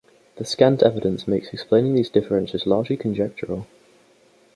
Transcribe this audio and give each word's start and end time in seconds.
The 0.37 0.45
scant 0.45 0.81
evidence 0.81 1.27
makes 1.27 1.49
explaining 1.53 1.93
these 1.93 2.09
differences 2.09 2.65
largely 2.65 2.97
conjectural. 2.97 3.67